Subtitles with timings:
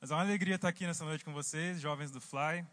[0.00, 2.64] Mas é uma alegria estar aqui nessa noite com vocês, jovens do Fly.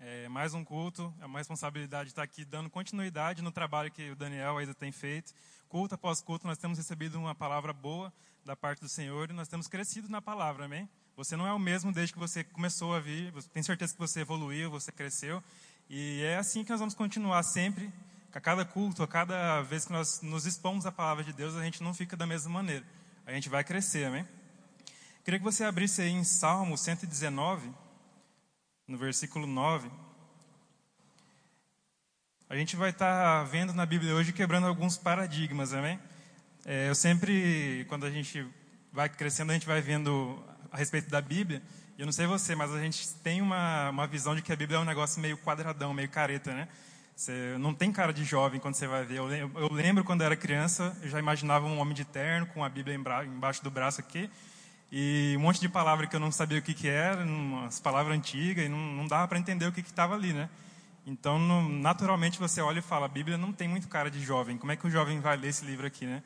[0.00, 4.16] É mais um culto, é uma responsabilidade estar aqui dando continuidade no trabalho que o
[4.16, 5.34] Daniel ainda tem feito.
[5.68, 8.10] Culto após culto, nós temos recebido uma palavra boa
[8.46, 10.88] da parte do Senhor e nós temos crescido na palavra, amém?
[11.16, 14.20] Você não é o mesmo desde que você começou a vir, tenho certeza que você
[14.20, 15.44] evoluiu, você cresceu.
[15.90, 17.92] E é assim que nós vamos continuar sempre,
[18.32, 21.62] a cada culto, a cada vez que nós nos expomos à palavra de Deus, a
[21.62, 22.86] gente não fica da mesma maneira.
[23.26, 24.26] A gente vai crescer, amém?
[25.24, 27.70] Queria que você abrisse aí em Salmo 119,
[28.88, 29.88] no versículo 9.
[32.48, 35.96] A gente vai estar vendo na Bíblia hoje quebrando alguns paradigmas, amém?
[36.66, 38.44] É, eu sempre, quando a gente
[38.92, 41.62] vai crescendo, a gente vai vendo a respeito da Bíblia.
[41.96, 44.78] Eu não sei você, mas a gente tem uma, uma visão de que a Bíblia
[44.78, 46.66] é um negócio meio quadradão, meio careta, né?
[47.14, 49.18] Você não tem cara de jovem quando você vai ver.
[49.18, 52.64] Eu eu lembro quando eu era criança, eu já imaginava um homem de terno com
[52.64, 54.28] a Bíblia embaixo do braço aqui
[54.94, 58.14] e um monte de palavra que eu não sabia o que, que era, umas palavras
[58.14, 60.50] antigas, e não, não dava para entender o que estava ali, né?
[61.06, 64.58] Então, no, naturalmente, você olha e fala, a Bíblia não tem muito cara de jovem,
[64.58, 66.22] como é que o jovem vai ler esse livro aqui, né?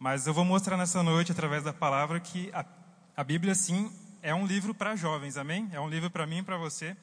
[0.00, 2.66] Mas eu vou mostrar nessa noite, através da palavra, que a,
[3.16, 3.88] a Bíblia, sim,
[4.20, 5.68] é um livro para jovens, amém?
[5.72, 6.96] É um livro para mim e para você.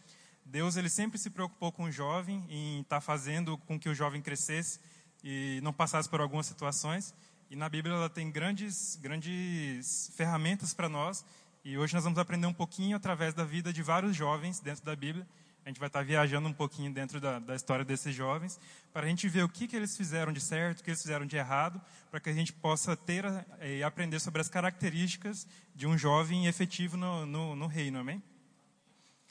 [0.43, 3.95] Deus, ele sempre se preocupou com o jovem, em estar tá fazendo com que o
[3.95, 4.81] jovem crescesse
[5.23, 7.13] e não passasse por algumas situações.
[7.49, 11.25] E na Bíblia ela tem grandes, grandes ferramentas para nós.
[11.65, 14.95] E hoje nós vamos aprender um pouquinho através da vida de vários jovens dentro da
[14.95, 15.27] Bíblia.
[15.65, 18.59] A gente vai estar tá viajando um pouquinho dentro da, da história desses jovens,
[18.93, 21.25] para a gente ver o que, que eles fizeram de certo, o que eles fizeram
[21.25, 23.25] de errado, para que a gente possa ter
[23.59, 28.21] eh, e aprender sobre as características de um jovem efetivo no, no, no reino, amém?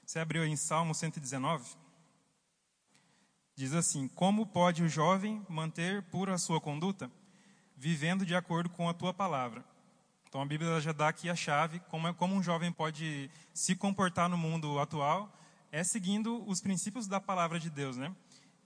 [0.04, 1.70] Você abriu em Salmo 119?
[3.54, 7.10] Diz assim: Como pode o jovem manter pura a sua conduta?
[7.78, 9.64] Vivendo de acordo com a tua palavra.
[10.28, 13.74] Então a Bíblia já dá aqui a chave, como, é, como um jovem pode se
[13.74, 15.32] comportar no mundo atual,
[15.70, 18.14] é seguindo os princípios da palavra de Deus, né?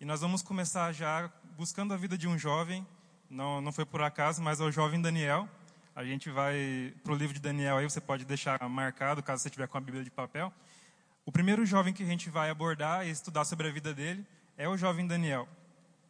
[0.01, 2.85] E nós vamos começar já buscando a vida de um jovem,
[3.31, 5.49] não, não foi por acaso, mas é o jovem Daniel.
[5.95, 9.51] A gente vai para o livro de Daniel aí, você pode deixar marcado, caso você
[9.51, 10.53] tiver com a Bíblia de papel.
[11.25, 14.69] O primeiro jovem que a gente vai abordar e estudar sobre a vida dele é
[14.69, 15.47] o jovem Daniel.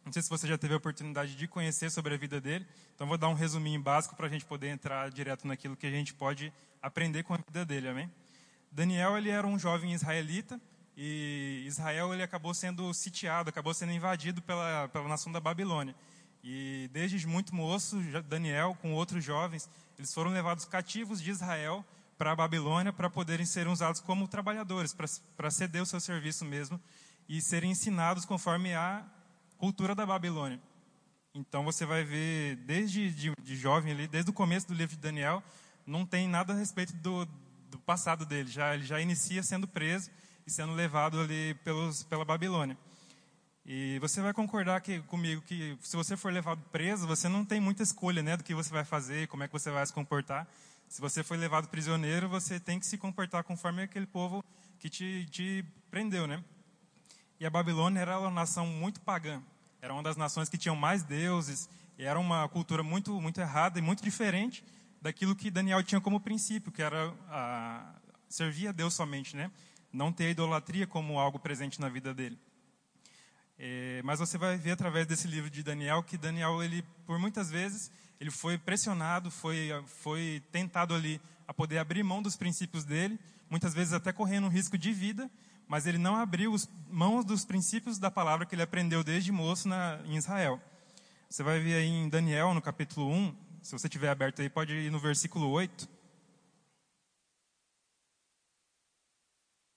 [0.05, 3.07] Não sei se você já teve a oportunidade de conhecer sobre a vida dele, então
[3.07, 6.13] vou dar um resuminho básico para a gente poder entrar direto naquilo que a gente
[6.13, 8.11] pode aprender com a vida dele, amém?
[8.69, 10.59] Daniel ele era um jovem israelita
[10.97, 15.95] e Israel ele acabou sendo sitiado, acabou sendo invadido pela, pela nação da Babilônia.
[16.43, 17.97] E desde muito moço,
[18.27, 21.85] Daniel com outros jovens, eles foram levados cativos de Israel
[22.17, 24.93] para a Babilônia para poderem ser usados como trabalhadores,
[25.37, 26.79] para ceder o seu serviço mesmo
[27.29, 29.05] e serem ensinados conforme a
[29.63, 30.59] cultura da Babilônia.
[31.33, 35.01] Então você vai ver desde de, de, jovem ali, desde o começo do livro de
[35.01, 35.41] Daniel,
[35.87, 37.25] não tem nada a respeito do,
[37.71, 38.49] do passado dele.
[38.49, 40.11] Já ele já inicia sendo preso
[40.45, 42.77] e sendo levado ali pelos, pela Babilônia.
[43.65, 47.61] E você vai concordar que, comigo que se você for levado preso, você não tem
[47.61, 50.45] muita escolha, né, do que você vai fazer, como é que você vai se comportar.
[50.89, 54.43] Se você foi levado prisioneiro, você tem que se comportar conforme aquele povo
[54.77, 56.43] que te, te prendeu, né?
[57.39, 59.41] E a Babilônia era uma nação muito pagã.
[59.83, 63.77] Era uma das nações que tinham mais deuses, e era uma cultura muito, muito errada
[63.77, 64.63] e muito diferente
[65.01, 67.93] daquilo que Daniel tinha como princípio, que era a,
[68.29, 69.51] servir a Deus somente, né?
[69.91, 72.39] Não ter a idolatria como algo presente na vida dele.
[73.59, 77.51] É, mas você vai ver através desse livro de Daniel que Daniel, ele, por muitas
[77.51, 77.91] vezes,
[78.21, 83.73] ele foi pressionado, foi, foi tentado ali a poder abrir mão dos princípios dele, muitas
[83.73, 85.29] vezes até correndo um risco de vida,
[85.67, 89.67] mas ele não abriu as mãos dos princípios da palavra que ele aprendeu desde moço
[89.67, 90.61] na, em Israel.
[91.29, 94.73] Você vai ver aí em Daniel, no capítulo 1, se você tiver aberto aí, pode
[94.73, 95.89] ir no versículo 8.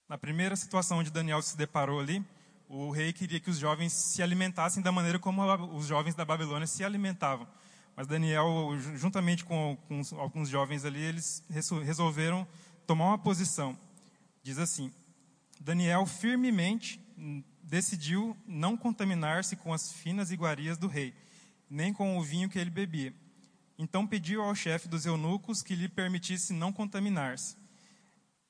[0.08, 2.24] Na primeira situação onde Daniel se deparou ali,
[2.68, 5.42] o rei queria que os jovens se alimentassem da maneira como
[5.76, 7.46] os jovens da Babilônia se alimentavam.
[7.96, 9.78] Mas Daniel, juntamente com
[10.18, 12.46] alguns jovens ali, eles resolveram
[12.86, 13.78] tomar uma posição.
[14.42, 14.92] Diz assim:
[15.60, 17.00] Daniel firmemente
[17.62, 21.14] decidiu não contaminar-se com as finas iguarias do rei,
[21.68, 23.14] nem com o vinho que ele bebia.
[23.78, 27.56] Então pediu ao chefe dos eunucos que lhe permitisse não contaminar-se.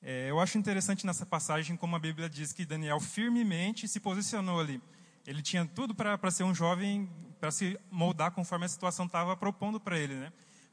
[0.01, 4.59] É, eu acho interessante nessa passagem como a Bíblia diz que Daniel firmemente se posicionou
[4.59, 4.81] ali.
[5.25, 7.09] Ele tinha tudo para ser um jovem,
[7.39, 10.31] para se moldar conforme a situação estava propondo para ele, né?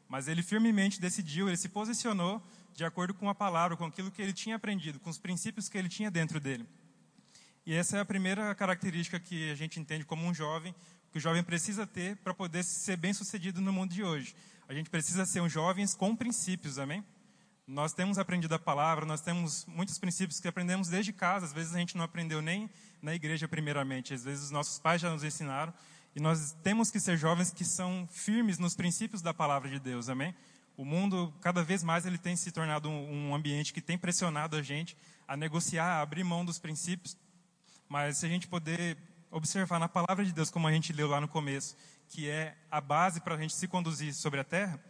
[0.08, 2.40] Mas ele firmemente decidiu, ele se posicionou
[2.74, 5.78] de acordo com a palavra, com aquilo que ele tinha aprendido, com os princípios que
[5.78, 6.66] ele tinha dentro dele.
[7.64, 10.74] E essa é a primeira característica que a gente entende como um jovem,
[11.10, 14.34] que o jovem precisa ter para poder ser bem sucedido no mundo de hoje.
[14.68, 17.04] A gente precisa ser um jovens com princípios, amém?
[17.66, 21.74] Nós temos aprendido a palavra, nós temos muitos princípios que aprendemos desde casa, às vezes
[21.74, 22.68] a gente não aprendeu nem
[23.00, 25.72] na igreja primeiramente, às vezes os nossos pais já nos ensinaram,
[26.14, 30.08] e nós temos que ser jovens que são firmes nos princípios da palavra de Deus,
[30.10, 30.34] amém?
[30.76, 34.56] O mundo, cada vez mais, ele tem se tornado um, um ambiente que tem pressionado
[34.56, 37.16] a gente a negociar, a abrir mão dos princípios,
[37.88, 38.96] mas se a gente poder
[39.30, 41.76] observar na palavra de Deus, como a gente leu lá no começo,
[42.08, 44.80] que é a base para a gente se conduzir sobre a terra,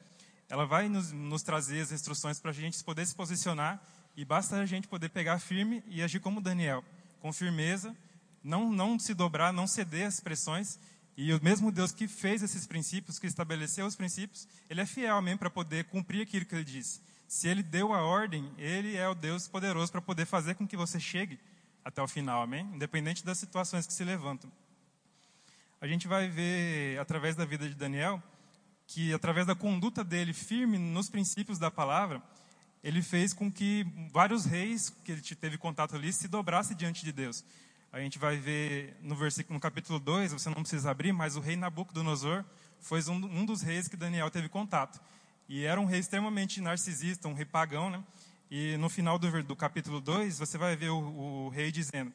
[0.49, 3.83] ela vai nos, nos trazer as instruções para a gente poder se posicionar
[4.17, 6.85] e basta a gente poder pegar firme e agir como Daniel,
[7.21, 7.97] com firmeza,
[8.43, 10.79] não, não se dobrar, não ceder às pressões.
[11.17, 15.21] E o mesmo Deus que fez esses princípios, que estabeleceu os princípios, ele é fiel
[15.23, 17.01] mesmo para poder cumprir aquilo que ele disse.
[17.29, 20.77] Se ele deu a ordem, ele é o Deus poderoso para poder fazer com que
[20.77, 21.39] você chegue
[21.85, 22.65] até o final, amém?
[22.75, 24.51] Independente das situações que se levantam.
[25.81, 28.23] A gente vai ver, através da vida de Daniel,
[28.87, 32.23] que através da conduta dele firme nos princípios da palavra,
[32.83, 37.13] ele fez com que vários reis que ele teve contato ali se dobrassem diante de
[37.13, 37.45] Deus.
[37.95, 41.41] A gente vai ver no versículo no capítulo 2, você não precisa abrir, mas o
[41.41, 42.45] rei Nabucodonosor
[42.81, 45.01] foi um, um dos reis que Daniel teve contato.
[45.49, 48.03] E era um rei extremamente narcisista, um rei pagão, né?
[48.51, 52.13] E no final do, do capítulo 2, você vai ver o, o rei dizendo: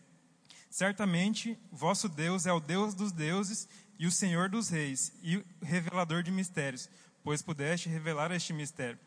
[0.69, 3.65] Certamente vosso Deus é o Deus dos deuses
[3.97, 6.89] e o Senhor dos reis, e revelador de mistérios,
[7.23, 8.99] pois pudeste revelar este mistério.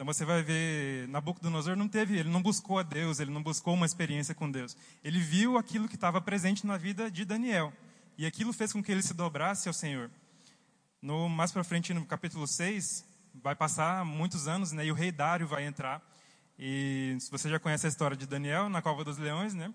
[0.00, 3.74] Então você vai ver, Nabucodonosor não teve, ele não buscou a Deus, ele não buscou
[3.74, 4.74] uma experiência com Deus.
[5.04, 7.70] Ele viu aquilo que estava presente na vida de Daniel,
[8.16, 10.10] e aquilo fez com que ele se dobrasse ao Senhor.
[11.02, 13.04] No mais para frente no capítulo 6,
[13.34, 16.00] vai passar muitos anos, né, e o rei Dário vai entrar.
[16.58, 19.70] E você já conhece a história de Daniel na cova dos leões, né?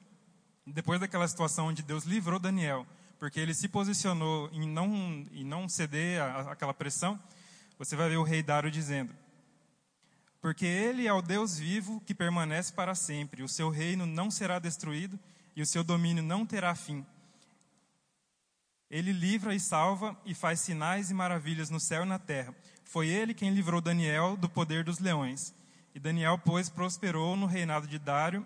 [0.66, 2.83] Depois daquela situação onde Deus livrou Daniel
[3.19, 6.19] porque ele se posicionou em não, em não ceder
[6.50, 7.19] àquela pressão,
[7.78, 9.13] você vai ver o rei Dário dizendo:
[10.45, 14.59] Porque ele é o Deus vivo que permanece para sempre, o seu reino não será
[14.59, 15.19] destruído
[15.56, 17.03] e o seu domínio não terá fim.
[18.88, 22.53] Ele livra e salva e faz sinais e maravilhas no céu e na terra.
[22.83, 25.51] Foi ele quem livrou Daniel do poder dos leões.
[25.95, 28.45] E Daniel, pois, prosperou no reinado de Dário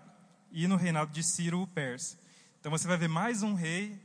[0.50, 2.18] e no reinado de Ciro o Persa.
[2.58, 4.00] Então você vai ver mais um rei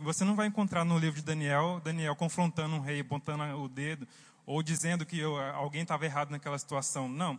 [0.00, 4.06] você não vai encontrar no livro de Daniel, Daniel confrontando um rei, apontando o dedo,
[4.46, 5.22] ou dizendo que
[5.54, 7.08] alguém estava errado naquela situação.
[7.08, 7.38] Não.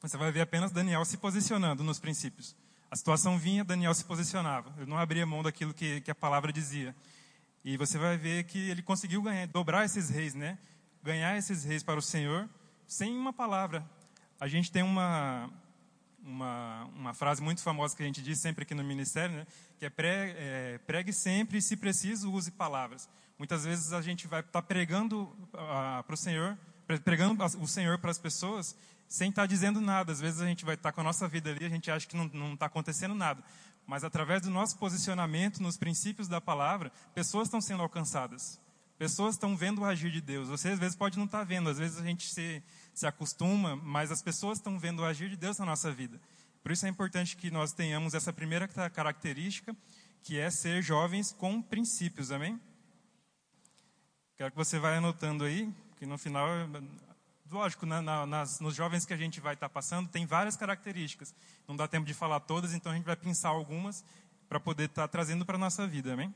[0.00, 2.56] Você vai ver apenas Daniel se posicionando nos princípios.
[2.90, 4.72] A situação vinha, Daniel se posicionava.
[4.76, 6.94] Ele não abria mão daquilo que, que a palavra dizia.
[7.64, 10.58] E você vai ver que ele conseguiu ganhar, dobrar esses reis, né?
[11.02, 12.48] Ganhar esses reis para o Senhor
[12.86, 13.88] sem uma palavra.
[14.40, 15.50] A gente tem uma,
[16.24, 19.46] uma, uma frase muito famosa que a gente diz sempre aqui no ministério, né?
[19.78, 23.08] que é, pre, é pregue sempre e, se preciso, use palavras.
[23.40, 26.58] Muitas vezes a gente vai estar tá pregando ah, para o Senhor,
[27.02, 28.76] pregando o Senhor para as pessoas,
[29.08, 30.12] sem estar tá dizendo nada.
[30.12, 32.06] Às vezes a gente vai estar tá com a nossa vida ali, a gente acha
[32.06, 33.42] que não está acontecendo nada.
[33.86, 38.60] Mas através do nosso posicionamento nos princípios da palavra, pessoas estão sendo alcançadas.
[38.98, 40.48] Pessoas estão vendo o agir de Deus.
[40.48, 42.62] Você às vezes pode não estar tá vendo, às vezes a gente se,
[42.92, 46.20] se acostuma, mas as pessoas estão vendo o agir de Deus na nossa vida.
[46.62, 49.74] Por isso é importante que nós tenhamos essa primeira característica,
[50.22, 52.60] que é ser jovens com princípios, amém?
[54.40, 56.48] Quero que você vá anotando aí, que no final,
[57.50, 61.34] lógico, na, na, nas, nos jovens que a gente vai estar passando, tem várias características.
[61.68, 64.02] Não dá tempo de falar todas, então a gente vai pensar algumas
[64.48, 66.34] para poder estar trazendo para a nossa vida, amém?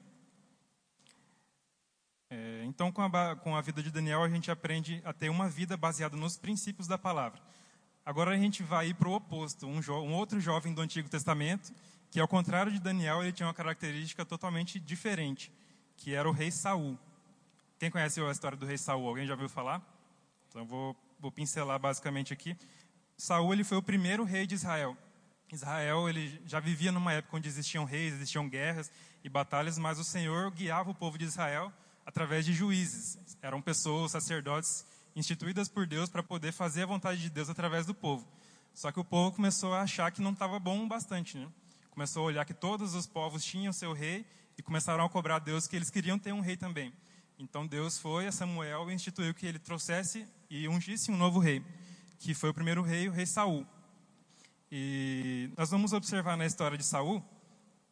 [2.28, 5.48] É, então, com a, com a vida de Daniel, a gente aprende a ter uma
[5.48, 7.40] vida baseada nos princípios da palavra.
[8.04, 11.72] Agora a gente vai para o oposto, um, um, outro jovem do Antigo Testamento,
[12.10, 15.50] que ao contrário de Daniel, ele tinha uma característica totalmente diferente,
[15.96, 16.98] que era o rei Saul.
[17.84, 19.06] Quem conhece a história do rei Saul?
[19.06, 19.82] Alguém já ouviu falar?
[20.48, 22.56] Então vou, vou pincelar basicamente aqui.
[23.14, 24.96] Saul ele foi o primeiro rei de Israel.
[25.52, 28.90] Israel ele já vivia numa época onde existiam reis, existiam guerras
[29.22, 31.70] e batalhas, mas o Senhor guiava o povo de Israel
[32.06, 33.18] através de juízes.
[33.42, 37.92] Eram pessoas, sacerdotes instituídas por Deus para poder fazer a vontade de Deus através do
[37.92, 38.26] povo.
[38.72, 41.46] Só que o povo começou a achar que não estava bom bastante, né?
[41.90, 44.24] Começou a olhar que todos os povos tinham seu rei
[44.56, 46.90] e começaram a cobrar a Deus que eles queriam ter um rei também.
[47.38, 51.64] Então Deus foi a Samuel e instituiu que ele trouxesse e ungisse um novo rei,
[52.18, 53.66] que foi o primeiro rei, o rei Saul.
[54.70, 57.22] E nós vamos observar na história de Saul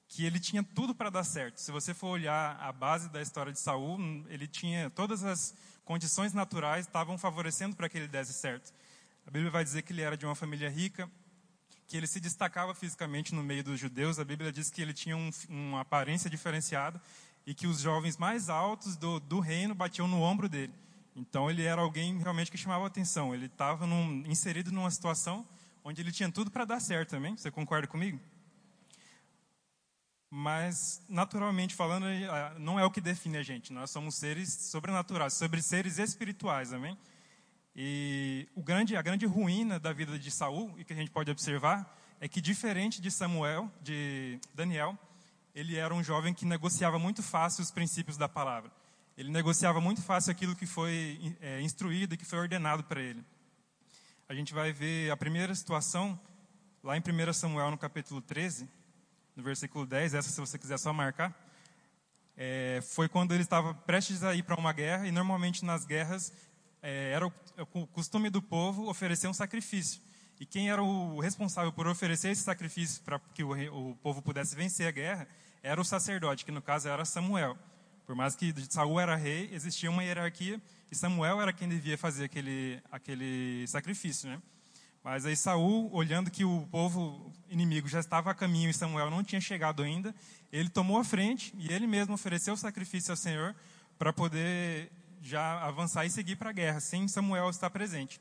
[0.07, 1.59] que ele tinha tudo para dar certo.
[1.59, 6.33] Se você for olhar a base da história de Saul, ele tinha todas as condições
[6.33, 8.73] naturais estavam favorecendo para que ele desse certo.
[9.27, 11.11] A Bíblia vai dizer que ele era de uma família rica,
[11.89, 14.19] que ele se destacava fisicamente no meio dos judeus.
[14.19, 17.01] A Bíblia diz que ele tinha um, uma aparência diferenciada
[17.47, 20.73] e que os jovens mais altos do, do reino batiam no ombro dele.
[21.15, 23.35] Então ele era alguém realmente que chamava atenção.
[23.35, 23.87] Ele estava
[24.27, 25.47] inserido numa situação
[25.85, 27.37] onde ele tinha tudo para dar certo também.
[27.37, 28.19] Você concorda comigo?
[30.35, 32.07] Mas, naturalmente falando,
[32.59, 33.71] não é o que define a gente.
[33.71, 36.97] Nós somos seres sobrenaturais, sobre seres espirituais, amém?
[37.77, 41.31] E o grande, a grande ruína da vida de Saul, e que a gente pode
[41.31, 44.99] observar, é que diferente de Samuel, de Daniel,
[45.55, 48.71] ele era um jovem que negociava muito fácil os princípios da palavra.
[49.17, 53.23] Ele negociava muito fácil aquilo que foi é, instruído e que foi ordenado para ele.
[54.29, 56.19] A gente vai ver a primeira situação
[56.83, 58.69] lá em 1 Samuel, no capítulo 13,
[59.37, 61.35] no versículo 10, essa se você quiser só marcar.
[62.37, 66.33] É, foi quando ele estava prestes a ir para uma guerra, e normalmente nas guerras
[66.83, 67.33] é, era o,
[67.75, 70.01] o costume do povo oferecer um sacrifício.
[70.43, 74.57] E quem era o responsável por oferecer esse sacrifício para que o, o, povo pudesse
[74.57, 75.29] vencer a guerra
[75.63, 77.57] era o sacerdote, que no caso era Samuel.
[78.05, 82.25] Por mais que Saul era rei, existia uma hierarquia e Samuel era quem devia fazer
[82.25, 84.43] aquele, aquele sacrifício, né?
[85.05, 89.25] Mas aí Saul, olhando que o povo inimigo já estava a caminho e Samuel não
[89.25, 90.15] tinha chegado ainda,
[90.53, 93.55] ele tomou a frente e ele mesmo ofereceu o sacrifício ao Senhor
[93.99, 98.21] para poder já avançar e seguir para a guerra, sem Samuel estar presente.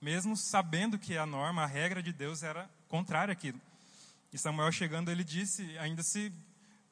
[0.00, 3.60] Mesmo sabendo que a norma, a regra de Deus era contrária àquilo.
[4.32, 6.32] E Samuel chegando, ele disse, ainda se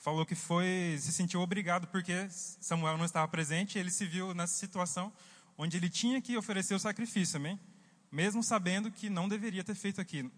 [0.02, 4.54] falou que foi, se sentiu obrigado porque Samuel não estava presente, ele se viu nessa
[4.54, 5.12] situação
[5.56, 7.58] onde ele tinha que oferecer o sacrifício, amém?
[8.10, 10.30] Mesmo sabendo que não deveria ter feito aquilo.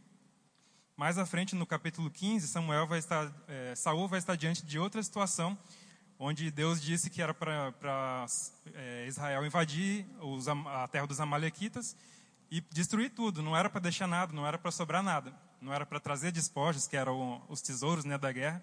[0.94, 4.78] Mais à frente, no capítulo 15, Samuel vai estar, é, Saul vai estar diante de
[4.78, 5.59] outra situação,
[6.18, 8.26] onde Deus disse que era para
[8.75, 11.97] é, Israel invadir os, a terra dos amalequitas
[12.50, 13.42] e destruir tudo.
[13.42, 16.87] Não era para deixar nada, não era para sobrar nada, não era para trazer despojos,
[16.87, 18.62] que eram os tesouros né, da guerra,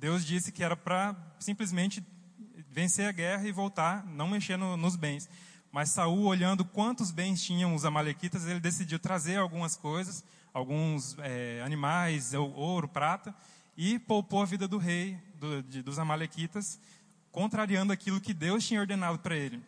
[0.00, 2.02] Deus disse que era para simplesmente
[2.70, 5.28] vencer a guerra e voltar, não mexer no, nos bens.
[5.70, 11.60] Mas Saul, olhando quantos bens tinham os amalequitas, ele decidiu trazer algumas coisas, alguns é,
[11.62, 13.34] animais, ouro, prata,
[13.76, 16.80] e poupou a vida do rei do, de, dos amalequitas,
[17.30, 19.62] contrariando aquilo que Deus tinha ordenado para ele.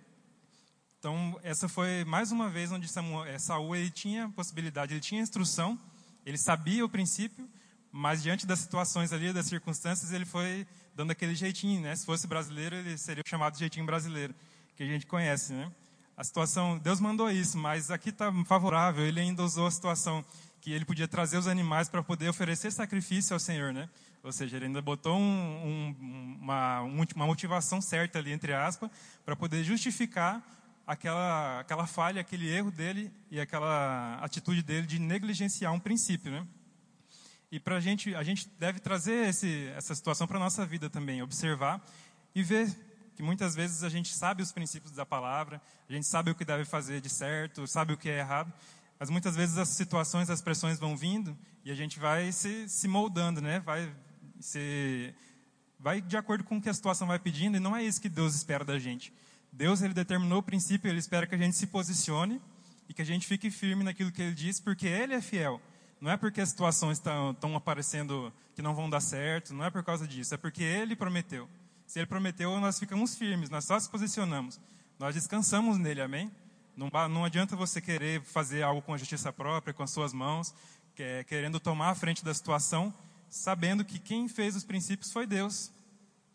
[0.99, 5.21] Então, essa foi mais uma vez onde Samuel, é, Saul ele tinha possibilidade, ele tinha
[5.21, 5.79] instrução,
[6.25, 7.47] ele sabia o princípio,
[7.93, 11.95] mas diante das situações ali, das circunstâncias, ele foi dando aquele jeitinho, né?
[11.95, 14.35] Se fosse brasileiro, ele seria chamado de jeitinho brasileiro,
[14.75, 15.71] que a gente conhece, né?
[16.17, 19.05] A situação, Deus mandou isso, mas aqui está favorável.
[19.05, 20.25] Ele ainda usou a situação
[20.61, 23.89] que ele podia trazer os animais para poder oferecer sacrifício ao Senhor, né?
[24.23, 28.89] Ou seja, ele ainda botou um, um, uma, uma motivação certa ali, entre aspas,
[29.25, 30.41] para poder justificar
[30.87, 36.47] aquela, aquela falha, aquele erro dele e aquela atitude dele de negligenciar um princípio, né?
[37.53, 40.89] E para a gente, a gente deve trazer esse, essa situação para a nossa vida
[40.89, 41.87] também, observar
[42.35, 42.75] e ver
[43.15, 46.47] que muitas vezes a gente sabe os princípios da palavra, a gente sabe o que
[46.47, 48.51] deve fazer de certo, sabe o que é errado,
[48.99, 52.89] mas muitas vezes as situações, as pressões vão vindo e a gente vai se, se
[52.89, 53.61] moldando, né?
[53.61, 53.95] Vai
[54.41, 55.15] se
[55.79, 58.09] vai de acordo com o que a situação vai pedindo e não é isso que
[58.09, 59.13] Deus espera da gente.
[59.53, 62.41] Deus ele determinou o princípio, ele espera que a gente se posicione
[62.89, 65.61] e que a gente fique firme naquilo que ele diz, porque ele é fiel.
[66.03, 69.85] Não é porque as situações estão aparecendo que não vão dar certo, não é por
[69.85, 71.49] causa disso, é porque Ele prometeu.
[71.87, 74.61] Se Ele prometeu, nós ficamos firmes, nós só nos posicionamos,
[74.99, 76.29] nós descansamos nele, amém?
[76.77, 80.53] Não, não adianta você querer fazer algo com a justiça própria, com as suas mãos,
[81.29, 82.93] querendo tomar a frente da situação,
[83.31, 85.71] sabendo que quem fez os princípios foi Deus.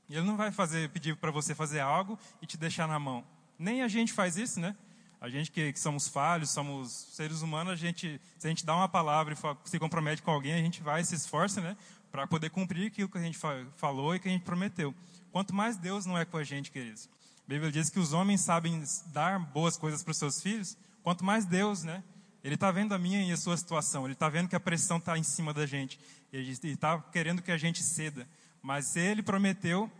[0.07, 3.21] E Ele não vai fazer, pedir para você fazer algo e te deixar na mão.
[3.59, 4.77] Nem a gente faz isso, né?
[5.19, 8.75] A gente que, que, somos falhos, somos seres humanos, a gente, se a gente dá
[8.75, 11.75] uma palavra e se compromete com alguém, a gente vai se esforça, né,
[12.12, 13.38] para poder cumprir aquilo que a gente
[13.75, 14.93] falou e que a gente prometeu.
[15.31, 17.09] Quanto mais Deus não é com a gente, queridos.
[17.45, 21.25] A Bíblia diz que os homens sabem dar boas coisas para os seus filhos, quanto
[21.25, 22.03] mais Deus, né?
[22.43, 24.97] Ele está vendo a minha e a sua situação, ele está vendo que a pressão
[24.97, 26.00] está em cima da gente,
[26.31, 28.27] ele está querendo que a gente ceda.
[28.62, 29.91] Mas ele prometeu,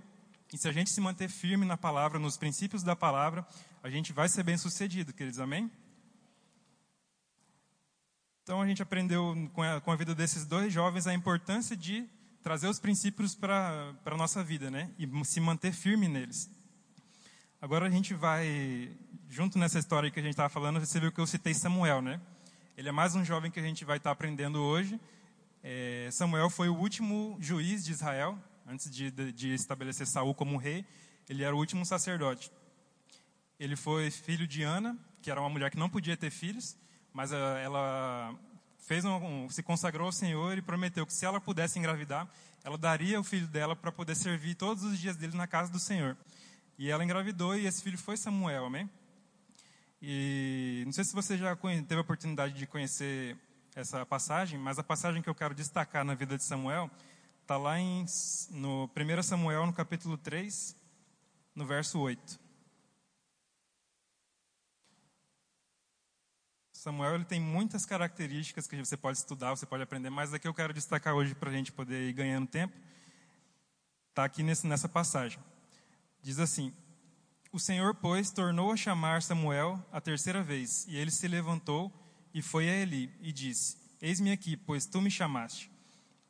[0.54, 3.46] e se a gente se manter firme na palavra, nos princípios da palavra,
[3.88, 5.72] a gente vai ser bem sucedido, queridos, amém?
[8.44, 12.06] Então a gente aprendeu com a, com a vida desses dois jovens a importância de
[12.44, 14.92] trazer os princípios para a nossa vida, né?
[15.00, 16.52] E se manter firme neles.
[17.62, 18.92] Agora a gente vai,
[19.30, 22.20] junto nessa história que a gente estava falando, você viu que eu citei Samuel, né?
[22.76, 25.00] Ele é mais um jovem que a gente vai estar tá aprendendo hoje.
[25.64, 30.58] É, Samuel foi o último juiz de Israel, antes de, de, de estabelecer Saul como
[30.58, 30.86] rei.
[31.30, 32.52] Ele era o último sacerdote.
[33.60, 36.78] Ele foi filho de Ana, que era uma mulher que não podia ter filhos,
[37.12, 38.36] mas eh, ela
[38.80, 42.30] fez um, se consagrou ao Senhor e prometeu que se ela pudesse engravidar,
[42.64, 45.80] ela daria o filho dela para poder servir todos os dias dele na casa do
[45.80, 46.16] Senhor.
[46.78, 48.90] E ela engravidou e esse filho foi Samuel, amém?
[50.02, 53.36] E não sei se você já teve a oportunidade de conhecer
[53.76, 56.90] essa passagem, mas a passagem que eu quero destacar na vida de Samuel
[57.42, 58.06] está lá em,
[58.52, 60.76] no 1 Samuel, no capítulo 3,
[61.56, 62.47] no verso 8.
[66.88, 70.54] Samuel ele tem muitas características que você pode estudar, você pode aprender, mas aqui eu
[70.54, 72.74] quero destacar hoje para a gente poder ir ganhando tempo.
[74.08, 75.38] Está aqui nesse, nessa passagem.
[76.22, 76.74] Diz assim:
[77.52, 81.92] O Senhor, pois, tornou a chamar Samuel a terceira vez, e ele se levantou
[82.34, 85.70] e foi a Eli e disse: Eis-me aqui, pois tu me chamaste.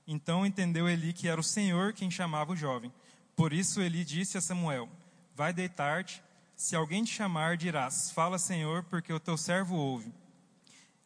[0.07, 2.91] Então entendeu Eli que era o Senhor quem chamava o jovem.
[3.35, 4.89] Por isso Eli disse a Samuel:
[5.35, 6.23] Vai deitar-te.
[6.55, 10.11] Se alguém te chamar, dirás: Fala, Senhor, porque o teu servo ouve.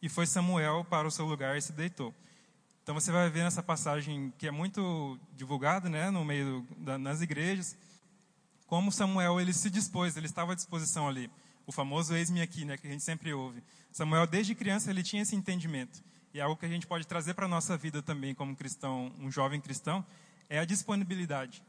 [0.02, 2.12] E foi Samuel para o seu lugar e se deitou.
[2.82, 7.20] Então você vai ver nessa passagem que é muito divulgada, né, no meio da, nas
[7.20, 7.76] igrejas,
[8.66, 11.30] como Samuel ele se dispôs, ele estava à disposição ali.
[11.64, 13.62] O famoso eis-me aqui, né, que a gente sempre ouve.
[13.92, 16.02] Samuel desde criança ele tinha esse entendimento.
[16.34, 19.12] E é algo que a gente pode trazer para a nossa vida também como cristão,
[19.20, 20.04] um jovem cristão,
[20.48, 21.62] é a disponibilidade.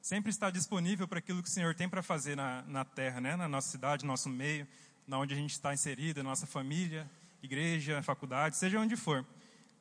[0.00, 3.34] Sempre estar disponível para aquilo que o Senhor tem para fazer na, na terra, né,
[3.34, 4.68] na nossa cidade, no nosso meio,
[5.08, 7.10] na onde a gente está inserido, na nossa família,
[7.42, 9.24] igreja, faculdade, seja onde for.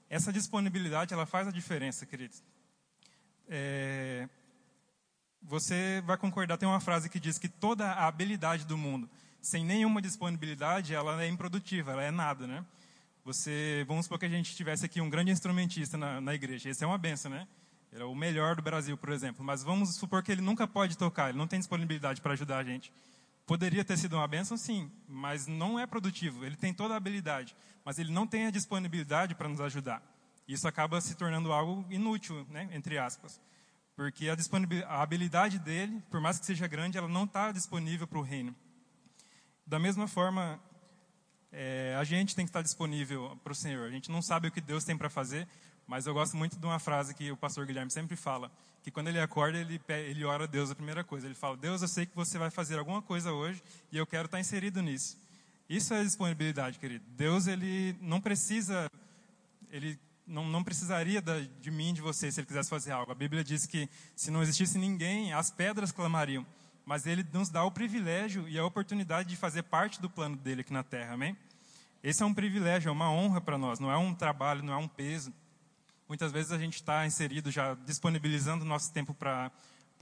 [0.10, 2.44] Essa disponibilidade, ela faz a diferença, queridos.
[3.48, 4.28] É,
[5.42, 9.10] você vai concordar, tem uma frase que diz que toda a habilidade do mundo,
[9.42, 12.66] sem nenhuma disponibilidade, ela é improdutiva, ela é nada, né?
[13.24, 16.84] Você, vamos supor que a gente tivesse aqui um grande instrumentista na, na igreja, esse
[16.84, 17.48] é uma benção, né?
[17.92, 20.98] Ele é o melhor do Brasil, por exemplo, mas vamos supor que ele nunca pode
[20.98, 22.92] tocar, ele não tem disponibilidade para ajudar a gente.
[23.50, 26.46] Poderia ter sido uma benção, sim, mas não é produtivo.
[26.46, 30.04] Ele tem toda a habilidade, mas ele não tem a disponibilidade para nos ajudar.
[30.48, 33.42] Isso acaba se tornando algo inútil, né, entre aspas.
[33.96, 34.36] Porque a,
[34.88, 38.56] a habilidade dele, por mais que seja grande, ela não está disponível para o reino.
[39.66, 40.60] Da mesma forma,
[41.52, 43.88] é, a gente tem que estar disponível para o Senhor.
[43.88, 45.48] A gente não sabe o que Deus tem para fazer,
[45.90, 48.52] mas eu gosto muito de uma frase que o pastor Guilherme sempre fala,
[48.84, 51.26] que quando ele acorda, ele, ele ora a Deus a primeira coisa.
[51.26, 54.26] Ele fala, Deus, eu sei que você vai fazer alguma coisa hoje e eu quero
[54.26, 55.18] estar inserido nisso.
[55.68, 57.04] Isso é disponibilidade, querido.
[57.18, 58.88] Deus, ele não precisa,
[59.72, 63.12] ele não, não precisaria da, de mim, de você, se ele quisesse fazer algo.
[63.12, 66.46] A Bíblia diz que se não existisse ninguém, as pedras clamariam.
[66.86, 70.62] Mas ele nos dá o privilégio e a oportunidade de fazer parte do plano dele
[70.62, 71.36] aqui na terra, amém?
[72.04, 74.78] Esse é um privilégio, é uma honra para nós, não é um trabalho, não é
[74.78, 75.34] um peso.
[76.10, 79.52] Muitas vezes a gente está inserido já disponibilizando o nosso tempo para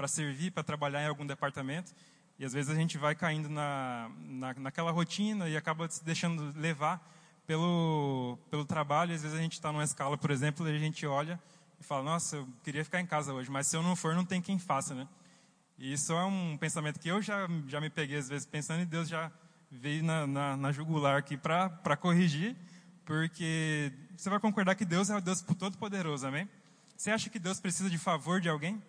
[0.08, 1.92] servir, para trabalhar em algum departamento,
[2.40, 6.58] e às vezes a gente vai caindo na, na, naquela rotina e acaba se deixando
[6.58, 7.06] levar
[7.46, 9.14] pelo, pelo trabalho.
[9.14, 11.38] Às vezes a gente está numa escala, por exemplo, e a gente olha
[11.78, 14.24] e fala: Nossa, eu queria ficar em casa hoje, mas se eu não for, não
[14.24, 15.06] tem quem faça, né?
[15.78, 18.86] E isso é um pensamento que eu já, já me peguei às vezes pensando e
[18.86, 19.30] Deus já
[19.70, 22.56] veio na, na, na jugular aqui para corrigir
[23.08, 26.48] porque você vai concordar que Deus é o Deus todo-poderoso, amém?
[26.98, 28.84] Você acha que Deus precisa de favor de alguém?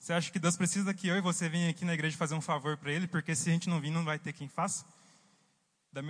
[0.00, 2.40] Você acha que Deus precisa que eu e você venham aqui na igreja fazer um
[2.40, 4.84] favor para Ele, porque se a gente não vir, não vai ter quem faça?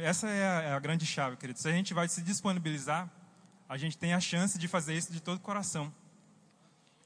[0.01, 1.59] Essa é a, é a grande chave, querido.
[1.59, 3.11] Se a gente vai se disponibilizar,
[3.69, 5.93] a gente tem a chance de fazer isso de todo o coração.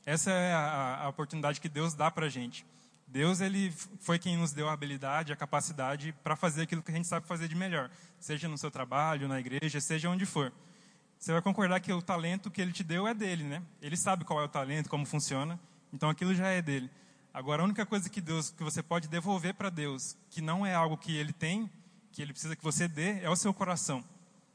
[0.06, 2.64] Essa é a, a oportunidade que Deus dá para a gente.
[3.08, 6.94] Deus ele foi quem nos deu a habilidade, a capacidade para fazer aquilo que a
[6.94, 7.90] gente sabe fazer de melhor,
[8.20, 10.52] seja no seu trabalho, na igreja, seja onde for.
[11.18, 13.62] Você vai concordar que o talento que ele te deu é dele, né?
[13.80, 15.58] Ele sabe qual é o talento, como funciona,
[15.92, 16.90] então aquilo já é dele.
[17.32, 20.74] Agora a única coisa que Deus que você pode devolver para Deus, que não é
[20.74, 21.70] algo que ele tem,
[22.12, 24.04] que ele precisa que você dê, é o seu coração.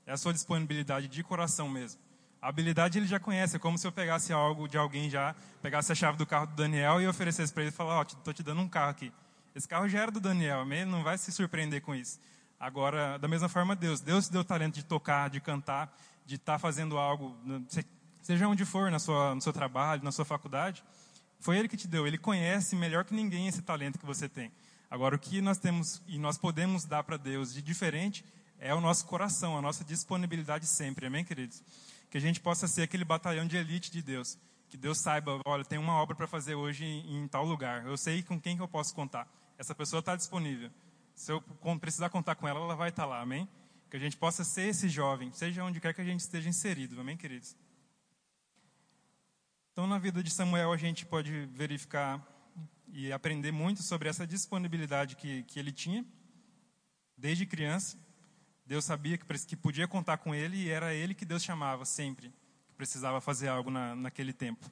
[0.05, 1.99] É a sua disponibilidade de coração mesmo.
[2.43, 5.93] A habilidade ele já conhece, é como se eu pegasse algo de alguém já, pegasse
[5.93, 8.33] a chave do carro do Daniel e oferecesse para ele e falar, ó, oh, tô
[8.33, 9.13] te dando um carro aqui.
[9.55, 12.19] Esse carro já era do Daniel, ele não vai se surpreender com isso.
[12.59, 14.01] Agora, da mesma forma, Deus.
[14.01, 17.33] Deus te deu o talento de tocar, de cantar, de estar tá fazendo algo,
[18.21, 20.83] seja onde for, na sua, no seu trabalho, na sua faculdade.
[21.39, 22.05] Foi Ele que te deu.
[22.05, 24.51] Ele conhece melhor que ninguém esse talento que você tem.
[24.91, 28.25] Agora, o que nós temos e nós podemos dar para Deus de diferente
[28.59, 31.05] é o nosso coração, a nossa disponibilidade sempre.
[31.05, 31.63] Amém, queridos?
[32.13, 34.37] Que a gente possa ser aquele batalhão de elite de Deus.
[34.69, 37.87] Que Deus saiba, olha, tem uma obra para fazer hoje em, em, tal lugar.
[37.87, 39.27] Eu sei com quem que eu posso contar.
[39.57, 40.69] Essa pessoa está disponível.
[41.15, 41.41] Se eu
[41.79, 43.49] precisar contar com ela, ela vai estar tá lá, amém?
[43.89, 47.01] Que a gente possa ser esse jovem, seja onde quer que a gente esteja inserido,
[47.01, 47.55] amém, queridos?
[49.71, 52.23] Então, na vida de Samuel, a gente pode verificar
[52.89, 56.05] e aprender muito sobre essa disponibilidade que, que ele tinha,
[57.17, 57.97] desde criança.
[58.65, 62.29] Deus sabia que, podia contar com ele e era ele que Deus chamava sempre,
[62.67, 64.69] que precisava fazer algo na, naquele tempo.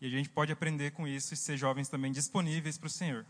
[0.00, 3.26] E a gente pode aprender com isso e ser jovens também disponíveis para o Senhor.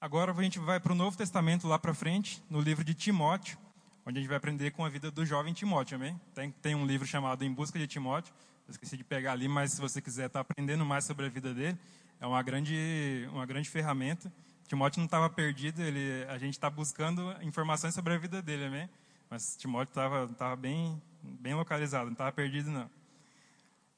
[0.00, 3.58] Agora a gente vai para o Novo Testamento lá para frente, no livro de Timóteo,
[4.04, 6.20] onde a gente vai aprender com a vida do jovem Timóteo, amém?
[6.34, 8.32] Tem, tem um livro chamado Em Busca de Timóteo,
[8.68, 11.28] eu esqueci de pegar ali, mas se você quiser estar tá aprendendo mais sobre a
[11.28, 11.78] vida dele,
[12.20, 14.32] é uma grande, uma grande ferramenta.
[14.66, 18.90] Timóteo não estava perdido, ele, a gente está buscando informações sobre a vida dele, amém?
[19.30, 22.90] Mas Timóteo estava tava bem, bem localizado, não estava perdido não.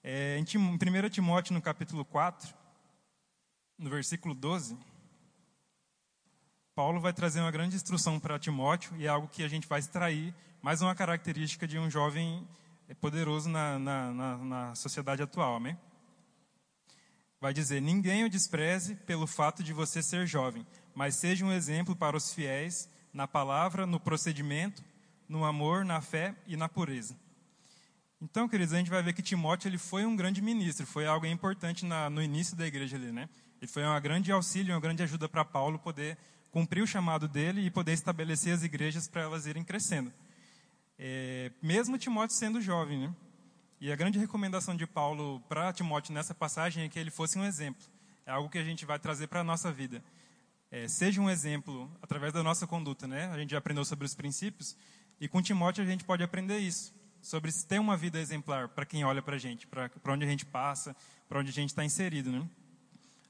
[0.05, 2.55] É, em, em 1 Timóteo, no capítulo 4,
[3.79, 4.77] no versículo 12,
[6.75, 9.81] Paulo vai trazer uma grande instrução para Timóteo e é algo que a gente vai
[9.81, 12.47] extrair, mais uma característica de um jovem
[13.01, 15.79] poderoso na, na, na, na sociedade atual, amém?
[17.40, 21.94] Vai dizer: Ninguém o despreze pelo fato de você ser jovem, mas seja um exemplo
[21.94, 24.83] para os fiéis na palavra, no procedimento,
[25.29, 27.16] no amor, na fé e na pureza.
[28.20, 31.24] Então, queridos, a gente vai ver que Timóteo ele foi um grande ministro, foi algo
[31.27, 33.29] importante na, no início da igreja ali, né?
[33.61, 36.18] Ele foi uma grande auxílio, uma grande ajuda para Paulo poder
[36.51, 40.12] cumprir o chamado dele e poder estabelecer as igrejas para elas irem crescendo.
[40.98, 43.14] É, mesmo Timóteo sendo jovem, né?
[43.81, 47.45] E a grande recomendação de Paulo para Timóteo nessa passagem é que ele fosse um
[47.45, 47.87] exemplo.
[48.27, 50.03] É algo que a gente vai trazer para a nossa vida.
[50.69, 53.27] É, seja um exemplo através da nossa conduta, né?
[53.29, 54.77] A gente já aprendeu sobre os princípios
[55.21, 59.05] e com Timóteo a gente pode aprender isso, sobre ter uma vida exemplar para quem
[59.05, 60.95] olha para a gente, para onde a gente passa,
[61.29, 62.45] para onde a gente está inserido, né?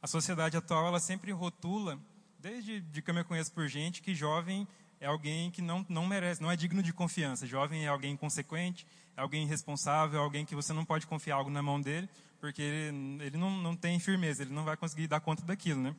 [0.01, 1.99] A sociedade atual ela sempre rotula
[2.39, 4.67] desde de que eu me conheço por gente, que jovem
[4.99, 7.47] é alguém que não, não merece, não é digno de confiança.
[7.47, 8.87] Jovem é alguém inconsequente,
[9.19, 12.09] alguém irresponsável, alguém que você não pode confiar algo na mão dele,
[12.41, 15.95] porque ele, ele não, não tem firmeza, ele não vai conseguir dar conta daquilo, né?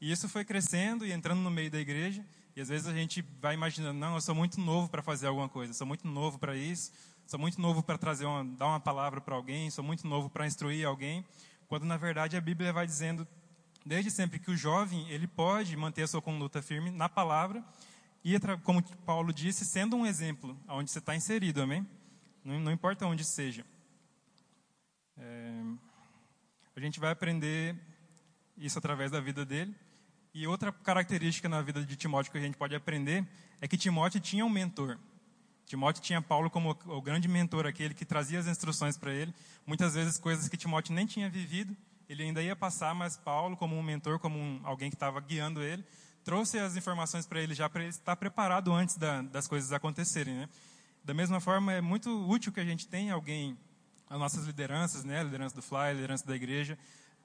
[0.00, 2.24] E isso foi crescendo e entrando no meio da igreja,
[2.56, 5.48] e às vezes a gente vai imaginando, não, eu sou muito novo para fazer alguma
[5.48, 6.92] coisa, sou muito novo para isso,
[7.26, 10.46] sou muito novo para trazer uma, dar uma palavra para alguém, sou muito novo para
[10.46, 11.24] instruir alguém,
[11.68, 13.26] quando na verdade a Bíblia vai dizendo
[13.84, 17.62] desde sempre que o jovem ele pode manter a sua conduta firme na palavra
[18.24, 21.86] e, como Paulo disse, sendo um exemplo onde você está inserido, amém?
[22.44, 23.64] Não, não, importa onde seja.
[25.16, 25.62] É,
[26.76, 27.74] a gente vai aprender
[28.56, 29.74] isso através da vida dele.
[30.34, 33.26] E outra característica na vida de Timóteo que a gente pode aprender
[33.60, 34.98] é que Timóteo tinha um mentor.
[35.64, 39.34] Timóteo tinha Paulo como o grande mentor, aquele que trazia as instruções para ele.
[39.66, 41.74] Muitas vezes coisas que Timóteo nem tinha vivido,
[42.08, 45.62] ele ainda ia passar, mas Paulo, como um mentor, como um, alguém que estava guiando
[45.62, 45.82] ele,
[46.22, 50.34] trouxe as informações para ele já para ele estar preparado antes da, das coisas acontecerem,
[50.34, 50.48] né?
[51.04, 53.58] Da mesma forma, é muito útil que a gente tenha alguém,
[54.08, 55.20] as nossas lideranças, né?
[55.20, 56.78] A liderança do Fly, a liderança da igreja,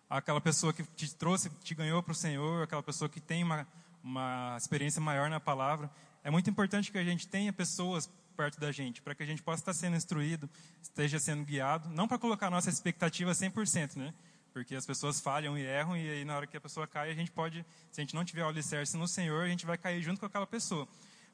[0.10, 3.66] aquela pessoa que te trouxe, te ganhou para o Senhor, aquela pessoa que tem uma,
[4.04, 5.90] uma experiência maior na palavra.
[6.26, 9.42] É muito importante que a gente tenha pessoas perto da gente, para que a gente
[9.42, 10.50] possa estar sendo instruído,
[10.82, 14.14] esteja sendo guiado, não para colocar a nossa expectativa 100%, né?
[14.52, 17.14] Porque as pessoas falham e erram, e aí na hora que a pessoa cai, a
[17.14, 20.02] gente pode, se a gente não tiver o alicerce no Senhor, a gente vai cair
[20.02, 20.86] junto com aquela pessoa.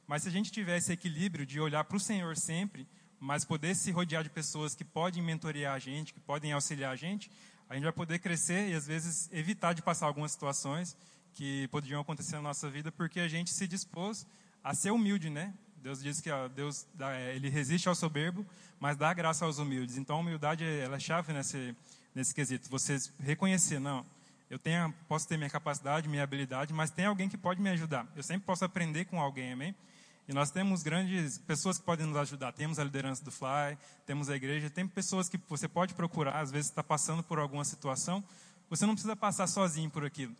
[0.08, 2.88] Mas se a gente tiver esse equilíbrio de olhar para o Senhor sempre,
[3.20, 6.96] mas poder se rodear de pessoas que podem mentorear a gente, que podem auxiliar a
[6.96, 7.32] gente,
[7.70, 10.96] a gente vai poder crescer e às vezes evitar de passar algumas situações
[11.34, 14.26] que poderiam acontecer na nossa vida, porque a gente se dispôs
[14.63, 15.54] a ser humilde, né?
[15.78, 18.46] Deus diz que ó, Deus dá, ele resiste ao soberbo,
[18.80, 19.98] mas dá graça aos humildes.
[19.98, 21.76] Então a humildade ela é chave nesse
[22.15, 22.70] nesse quesito.
[22.70, 24.06] Você reconhecer, não,
[24.50, 28.08] eu tenho, posso ter minha capacidade, minha habilidade, mas tem alguém que pode me ajudar.
[28.15, 29.76] Eu sempre posso aprender com alguém, amém?
[30.28, 32.52] E nós temos grandes pessoas que podem nos ajudar.
[32.52, 36.52] Temos a liderança do Fly, temos a igreja, tem pessoas que você pode procurar, às
[36.52, 38.24] vezes está passando por alguma situação,
[38.70, 40.36] você não precisa passar sozinho por aquilo.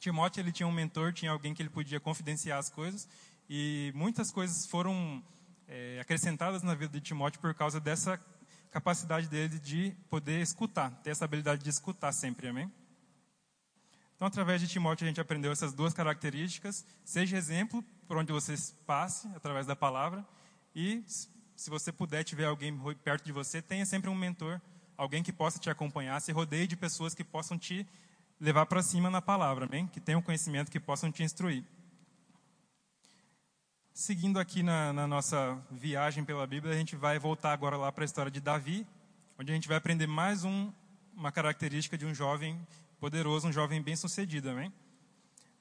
[0.00, 3.08] Timóteo, ele tinha um mentor, tinha alguém que ele podia confidenciar as coisas,
[3.48, 5.22] e muitas coisas foram
[5.68, 8.20] é, acrescentadas na vida de Timóteo por causa dessa
[8.70, 12.70] capacidade dele de poder escutar, ter essa habilidade de escutar sempre, amém?
[14.18, 16.84] Então, através de Timóteo, a gente aprendeu essas duas características.
[17.04, 18.52] Seja exemplo por onde você
[18.84, 20.26] passe, através da palavra.
[20.74, 24.60] E, se você puder, tiver alguém perto de você, tenha sempre um mentor,
[24.96, 26.20] alguém que possa te acompanhar.
[26.20, 27.86] Se rodeie de pessoas que possam te
[28.40, 29.86] levar para cima na palavra, amém?
[29.86, 31.62] Que tenham conhecimento, que possam te instruir.
[33.94, 38.02] Seguindo aqui na, na, nossa viagem pela Bíblia, a gente vai voltar agora lá para
[38.02, 38.84] a história de Davi,
[39.38, 40.72] onde a gente vai aprender mais um,
[41.14, 42.60] uma característica de um jovem
[42.98, 44.72] poderoso, um jovem bem-sucedido, amém?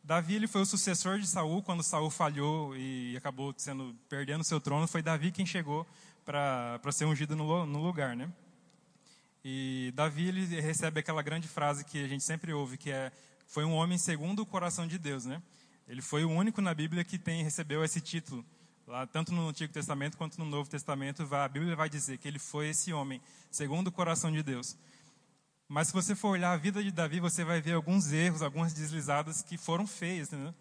[0.04, 4.60] Davi ele foi o sucessor de Saul quando Saul falhou e acabou sendo perdendo seu
[4.60, 4.88] trono.
[4.88, 5.86] Foi Davi quem chegou
[6.26, 8.32] para ser ungido no, no lugar, né?
[9.44, 13.12] E Davi ele recebe aquela grande frase que a gente sempre ouve, que é
[13.46, 15.42] foi um homem segundo o coração de Deus, né?
[15.88, 18.46] Ele foi o único na Bíblia que tem recebeu esse título.
[18.86, 22.40] Lá, tanto no Antigo Testamento quanto no Novo Testamento, a Bíblia vai dizer que ele
[22.40, 23.22] foi esse homem,
[23.52, 24.78] segundo o coração de Deus.
[25.68, 28.74] Mas se você for olhar a vida de Davi, você vai ver alguns erros, algumas
[28.74, 30.32] deslizadas que foram feias.
[30.32, 30.54] Né?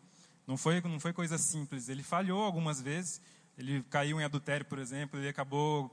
[0.47, 1.89] Não foi, não foi coisa simples.
[1.89, 3.21] Ele falhou algumas vezes.
[3.57, 5.21] Ele caiu em adultério, por exemplo.
[5.21, 5.91] Ele acabou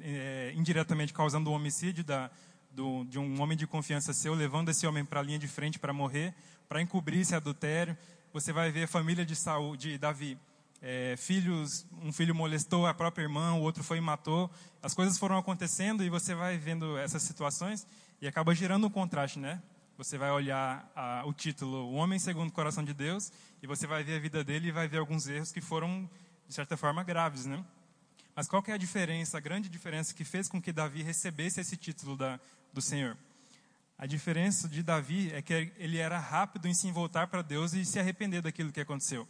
[0.00, 2.30] é, indiretamente causando o homicídio da,
[2.70, 5.78] do, de um homem de confiança seu, levando esse homem para a linha de frente
[5.78, 6.34] para morrer,
[6.68, 7.96] para encobrir esse adultério.
[8.32, 10.38] Você vai ver a família de Saul, de Davi.
[10.80, 14.50] É, filhos, um filho molestou a própria irmã, o outro foi e matou.
[14.82, 17.86] As coisas foram acontecendo e você vai vendo essas situações
[18.20, 19.62] e acaba gerando um contraste, né?
[19.96, 23.86] Você vai olhar a, o título O Homem Segundo o Coração de Deus e você
[23.86, 26.08] vai ver a vida dele e vai ver alguns erros que foram,
[26.46, 27.64] de certa forma, graves, né?
[28.34, 31.60] Mas qual que é a diferença, a grande diferença que fez com que Davi recebesse
[31.60, 32.38] esse título da,
[32.72, 33.16] do Senhor?
[33.98, 37.84] A diferença de Davi é que ele era rápido em se voltar para Deus e
[37.84, 39.26] se arrepender daquilo que aconteceu.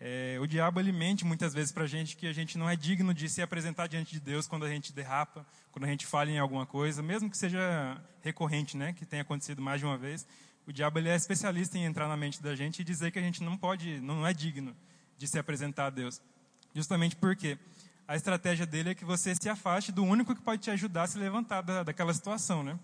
[0.00, 2.74] É, o diabo ele mente muitas vezes para a gente que a gente não é
[2.74, 6.30] digno de se apresentar diante de Deus quando a gente derrapa, quando a gente falha
[6.30, 10.26] em alguma coisa, mesmo que seja recorrente, né, que tenha acontecido mais de uma vez.
[10.66, 13.22] O diabo ele é especialista em entrar na mente da gente e dizer que a
[13.22, 14.74] gente não pode, não é digno
[15.16, 16.20] de se apresentar a Deus.
[16.74, 17.58] Justamente porque
[18.08, 21.06] a estratégia dele é que você se afaste do único que pode te ajudar a
[21.06, 22.78] se levantar da, daquela situação, né?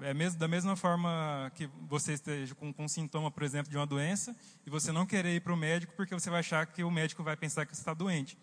[0.00, 3.76] É mesmo, da mesma forma que você esteja com, com um sintoma, por exemplo, de
[3.76, 4.34] uma doença,
[4.64, 7.24] e você não querer ir para o médico porque você vai achar que o médico
[7.24, 8.38] vai pensar que você está doente.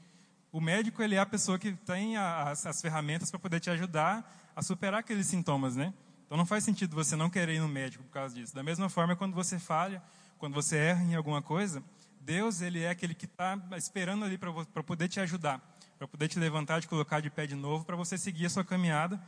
[0.52, 4.52] O médico ele é a pessoa que tem as, as ferramentas para poder te ajudar
[4.54, 5.94] a superar aqueles sintomas, né?
[6.26, 8.54] Então não faz sentido você não querer ir no médico por causa disso.
[8.54, 10.04] Da mesma forma, quando você falha,
[10.38, 11.82] quando você erra em alguma coisa,
[12.20, 14.52] Deus ele é aquele que está esperando ali para
[14.84, 15.62] poder te ajudar,
[15.98, 18.64] para poder te levantar, te colocar de pé de novo, para você seguir a sua
[18.66, 19.22] caminhada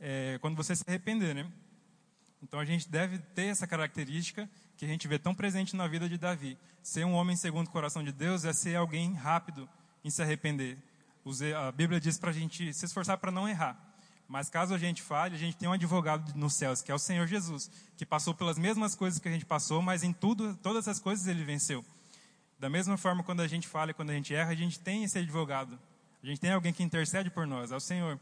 [0.00, 1.50] é, quando você se arrepender, né?
[2.42, 6.08] Então a gente deve ter essa característica que a gente vê tão presente na vida
[6.08, 6.58] de Davi.
[6.82, 9.68] Ser um homem segundo o coração de Deus é ser alguém rápido
[10.04, 10.76] em se arrepender.
[11.56, 13.78] A Bíblia diz para a gente se esforçar para não errar.
[14.26, 16.98] Mas caso a gente falhe, a gente tem um advogado nos céus, que é o
[16.98, 20.88] Senhor Jesus, que passou pelas mesmas coisas que a gente passou, mas em tudo, todas
[20.88, 21.84] as coisas ele venceu.
[22.58, 25.18] Da mesma forma, quando a gente falha, quando a gente erra, a gente tem esse
[25.18, 25.78] advogado.
[26.22, 28.18] A gente tem alguém que intercede por nós, é o Senhor.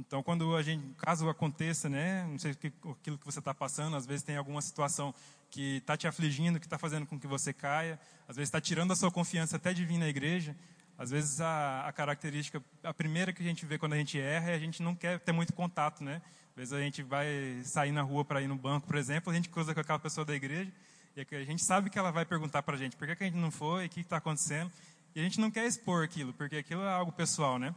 [0.00, 4.06] Então, quando a gente, caso aconteça, né, não sei aquilo que você está passando, às
[4.06, 5.14] vezes tem alguma situação
[5.50, 8.92] que está te afligindo, que está fazendo com que você caia, às vezes está tirando
[8.92, 10.56] a sua confiança até de vir na igreja.
[10.96, 14.50] Às vezes a, a, característica, a primeira que a gente vê quando a gente erra
[14.50, 16.20] é a gente não quer ter muito contato, né?
[16.50, 19.34] Às vezes a gente vai sair na rua para ir no banco, por exemplo, a
[19.34, 20.72] gente cruza com aquela pessoa da igreja
[21.16, 23.26] e a gente sabe que ela vai perguntar para a gente por que, que a
[23.26, 24.70] gente não foi, o que está acontecendo,
[25.14, 27.74] e a gente não quer expor aquilo, porque aquilo é algo pessoal, né?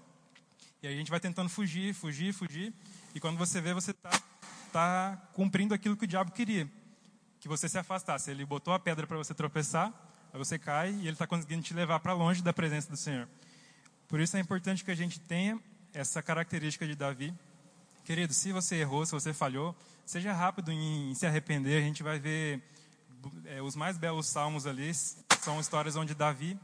[0.84, 2.74] E aí a gente vai tentando fugir, fugir, fugir.
[3.16, 4.12] E quando você vê, você está
[4.74, 6.70] tá cumprindo aquilo que o diabo queria.
[7.40, 8.30] Que você se afastasse.
[8.30, 9.94] Ele botou a pedra para você tropeçar,
[10.34, 13.30] aí você cai e ele está conseguindo te levar para longe da presença do Senhor.
[14.10, 15.58] Por isso é importante que a gente tenha
[15.94, 17.34] essa característica de Davi.
[18.04, 19.74] Querido, se você errou, se você falhou,
[20.06, 21.78] seja rápido em, se arrepender.
[21.78, 22.62] A gente vai ver
[23.46, 26.60] é, os mais belos salmos ali, são histórias onde Davi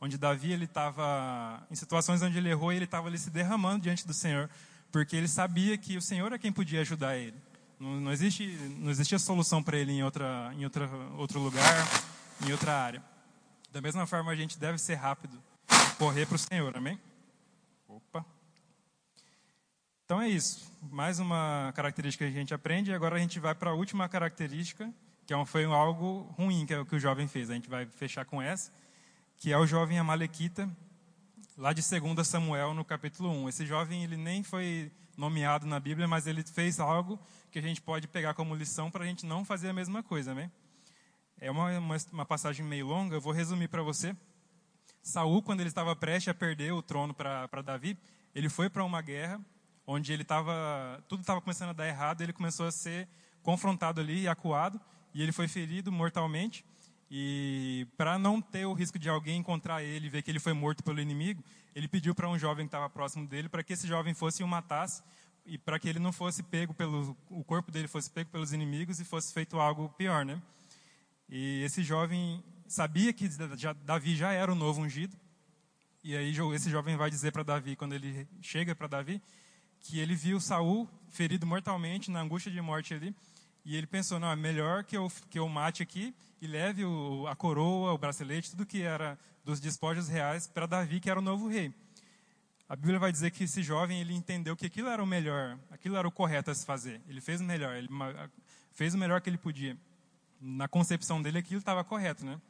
[0.00, 3.82] onde Davi ele estava em situações onde ele errou e ele estava ali se derramando
[3.82, 4.48] diante do Senhor,
[4.92, 7.36] porque ele sabia que o Senhor é quem podia ajudar ele.
[7.78, 8.46] Não, não existe
[8.78, 11.86] não existia solução para ele em outra em outra outro lugar,
[12.46, 13.02] em outra área.
[13.72, 15.42] Da mesma forma a gente deve ser rápido,
[15.98, 16.98] correr para o Senhor, amém?
[17.86, 18.24] Opa.
[20.04, 20.66] Então é isso.
[20.90, 24.08] Mais uma característica que a gente aprende e agora a gente vai para a última
[24.08, 24.90] característica,
[25.26, 27.50] que é foi algo ruim que, é o que o jovem fez.
[27.50, 28.72] A gente vai fechar com essa
[29.38, 30.68] que é o jovem Amalequita,
[31.56, 33.48] lá de 2 Samuel, no capítulo 1.
[33.48, 37.18] Esse jovem ele nem foi nomeado na Bíblia, mas ele fez algo
[37.50, 40.34] que a gente pode pegar como lição para a gente não fazer a mesma coisa,
[40.34, 40.50] né?
[41.40, 44.14] É uma, uma, uma passagem meio longa, eu vou resumir para você.
[45.02, 47.96] Saul, quando ele estava prestes a perder o trono para Davi,
[48.34, 49.40] ele foi para uma guerra
[49.86, 53.08] onde ele estava, tudo estava começando a dar errado, ele começou a ser
[53.42, 54.80] confrontado ali, acuado,
[55.14, 56.64] e ele foi ferido mortalmente.
[57.10, 60.52] E para não ter o risco de alguém encontrar ele e ver que ele foi
[60.52, 61.42] morto pelo inimigo,
[61.74, 64.44] ele pediu para um jovem que estava próximo dele para que esse jovem fosse e
[64.44, 65.02] o matasse
[65.46, 69.00] e para que ele não fosse pego pelo o corpo dele fosse pego pelos inimigos
[69.00, 70.40] e fosse feito algo pior, né?
[71.30, 73.28] E esse jovem sabia que
[73.84, 75.16] Davi já era o novo ungido.
[76.04, 79.22] E aí esse jovem vai dizer para Davi quando ele chega para Davi
[79.80, 83.14] que ele viu Saul ferido mortalmente na angústia de morte ali
[83.64, 87.26] e ele pensou, não, é melhor que eu, que eu mate aqui e leve o,
[87.26, 91.22] a coroa, o bracelete, tudo que era dos despojos reais para Davi, que era o
[91.22, 91.72] novo rei.
[92.68, 95.96] A Bíblia vai dizer que esse jovem ele entendeu que aquilo era o melhor, aquilo
[95.96, 97.00] era o correto a se fazer.
[97.08, 97.88] Ele fez o melhor, ele
[98.72, 99.76] fez o melhor que ele podia.
[100.40, 102.40] Na concepção dele, aquilo estava correto, né?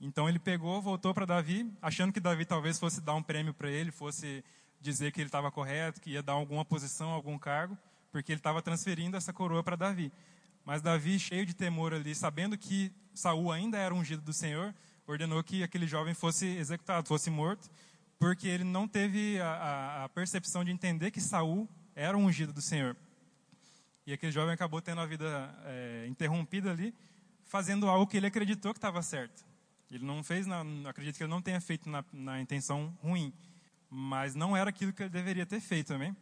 [0.00, 3.70] Então ele pegou, voltou para Davi, achando que Davi talvez fosse dar um prêmio para
[3.70, 4.44] ele, fosse
[4.80, 7.78] dizer que ele estava correto, que ia dar alguma posição, algum cargo,
[8.12, 10.12] porque ele estava transferindo essa coroa para Davi.
[10.64, 14.72] Mas Davi, cheio de temor ali, sabendo que Saul ainda era ungido do Senhor,
[15.06, 17.68] ordenou que aquele jovem fosse executado, fosse morto,
[18.18, 22.96] porque ele não teve a, a, percepção de entender que Saul era ungido do Senhor.
[24.06, 26.94] E aquele jovem acabou tendo a vida é, interrompida ali,
[27.44, 29.44] fazendo algo que ele acreditou que estava certo.
[29.90, 33.32] Ele não fez, na, acredito que ele não tenha feito na, na intenção ruim,
[33.90, 36.16] mas não era aquilo que ele deveria ter feito também.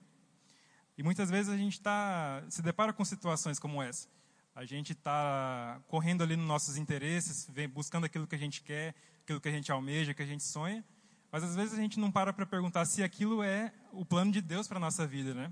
[1.00, 4.06] E muitas vezes a gente tá, se depara com situações como essa.
[4.54, 9.40] A gente está correndo ali nos nossos interesses, buscando aquilo que a gente quer, aquilo
[9.40, 10.84] que a gente almeja, que a gente sonha,
[11.32, 14.42] mas às vezes a gente não para para perguntar se aquilo é o plano de
[14.42, 15.50] Deus para a nossa vida, né?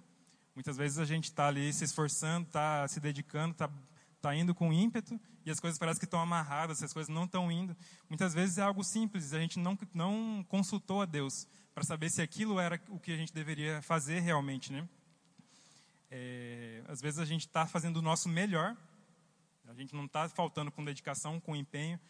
[0.54, 3.70] Muitas vezes a gente está ali se esforçando, está se dedicando, está
[4.20, 7.50] tá indo com ímpeto e as coisas parecem que estão amarradas, as coisas não estão
[7.50, 7.74] indo.
[8.06, 12.20] Muitas vezes é algo simples, a gente não, não consultou a Deus para saber se
[12.20, 14.86] aquilo era o que a gente deveria fazer realmente, né?
[16.10, 18.76] É, às vezes a gente está fazendo o nosso melhor,
[19.66, 22.00] a gente não está faltando com dedicação, com empenho,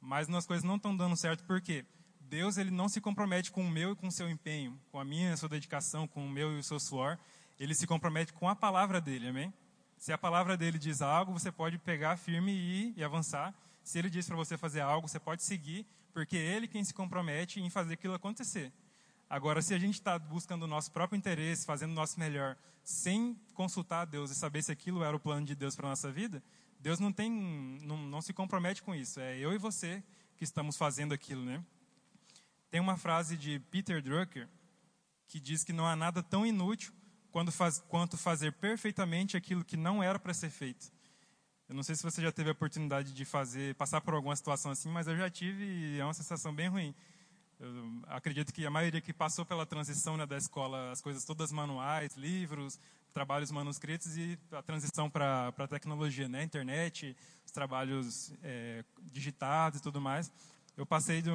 [0.00, 1.84] mas as coisas não estão dando certo porque
[2.20, 5.04] Deus ele não se compromete com o meu e com o seu empenho, com a
[5.04, 7.18] minha e a sua dedicação, com o meu e o seu suor.
[7.58, 9.52] Ele se compromete com a palavra dele, amém?
[9.96, 13.54] Se a palavra dele diz algo, você pode pegar firme e e avançar.
[13.82, 16.92] Se ele diz para você fazer algo, você pode seguir, porque é ele quem se
[16.92, 18.72] compromete em fazer aquilo acontecer.
[19.28, 23.34] Agora, se a gente está buscando o nosso próprio interesse, fazendo o nosso melhor, sem
[23.52, 26.12] consultar a Deus e saber se aquilo era o plano de Deus para a nossa
[26.12, 26.40] vida,
[26.78, 27.28] Deus não tem,
[27.82, 29.18] não, não se compromete com isso.
[29.18, 30.00] É eu e você
[30.36, 31.64] que estamos fazendo aquilo, né?
[32.70, 34.48] Tem uma frase de Peter Drucker
[35.26, 36.94] que diz que não há nada tão inútil
[37.50, 40.90] faz, quanto fazer perfeitamente aquilo que não era para ser feito.
[41.68, 44.70] Eu não sei se você já teve a oportunidade de fazer, passar por alguma situação
[44.70, 46.94] assim, mas eu já tive e é uma sensação bem ruim.
[47.58, 51.50] Eu acredito que a maioria que passou pela transição né, da escola, as coisas todas
[51.50, 52.78] manuais, livros,
[53.14, 56.42] trabalhos manuscritos e a transição para a tecnologia, né?
[56.42, 57.16] internet,
[57.46, 60.30] os trabalhos é, digitados e tudo mais.
[60.76, 61.32] Eu passei do,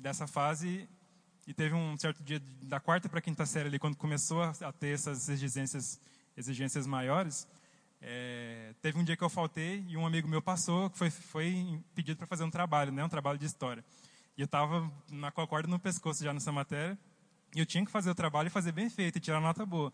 [0.00, 0.88] dessa fase
[1.44, 4.72] e teve um certo dia da quarta para a quinta série ali, quando começou a,
[4.72, 6.00] ter essas exigências,
[6.36, 7.44] exigências maiores.
[8.00, 12.18] É, teve um dia que eu faltei e um amigo meu passou, foi, foi pedido
[12.18, 13.84] para fazer um trabalho, né, um trabalho de história.
[14.36, 14.90] E eu estava
[15.34, 16.98] com a corda no pescoço já nessa matéria,
[17.54, 19.92] e eu tinha que fazer o trabalho e fazer bem feito e tirar nota boa.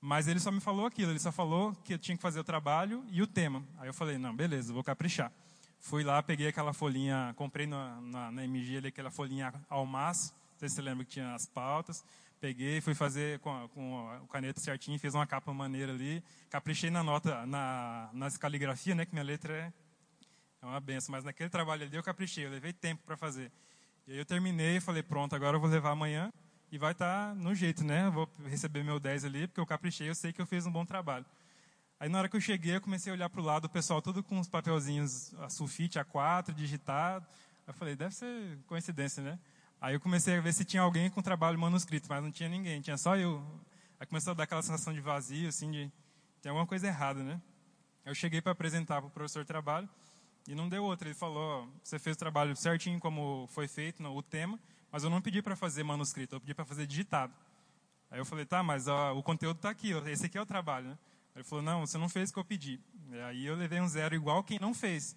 [0.00, 2.44] Mas ele só me falou aquilo, ele só falou que eu tinha que fazer o
[2.44, 3.64] trabalho e o tema.
[3.78, 5.32] Aí eu falei, não, beleza, vou caprichar.
[5.80, 10.58] Fui lá, peguei aquela folhinha, comprei na, na, na MG ali aquela folhinha Almas, não
[10.58, 12.04] sei se você lembra que tinha as pautas.
[12.40, 16.22] Peguei, fui fazer com, com o caneta certinho, fiz uma capa maneira ali.
[16.48, 19.72] Caprichei na nota, na, nas caligrafia, né, que minha letra é,
[20.60, 21.12] é uma benção.
[21.12, 23.50] Mas naquele trabalho ali eu caprichei, eu levei tempo para fazer.
[24.06, 26.32] E aí eu terminei e falei, pronto, agora eu vou levar amanhã
[26.70, 28.06] e vai estar tá no jeito, né?
[28.06, 30.72] Eu vou receber meu 10 ali, porque eu caprichei, eu sei que eu fiz um
[30.72, 31.24] bom trabalho.
[32.00, 34.00] Aí na hora que eu cheguei, eu comecei a olhar para o lado, o pessoal
[34.00, 37.26] tudo com os papelzinhos, a sulfite A4, digitado.
[37.66, 39.38] Eu falei, deve ser coincidência, né?
[39.80, 42.80] Aí eu comecei a ver se tinha alguém com trabalho manuscrito, mas não tinha ninguém,
[42.80, 43.44] tinha só eu.
[43.98, 45.92] Aí começou a dar aquela sensação de vazio, assim, de
[46.40, 47.40] tem alguma coisa errada, né?
[48.04, 49.88] Eu cheguei para apresentar para o professor de trabalho
[50.48, 51.06] e não deu outra.
[51.06, 54.58] Ele falou: você fez o trabalho certinho como foi feito, o tema,
[54.90, 57.32] mas eu não pedi para fazer manuscrito, eu pedi para fazer digitado.
[58.10, 60.88] Aí eu falei: tá, mas ó, o conteúdo está aqui, esse aqui é o trabalho,
[60.88, 60.98] né?
[61.36, 62.80] Ele falou: não, você não fez o que eu pedi.
[63.12, 65.14] E aí eu levei um zero igual quem não fez.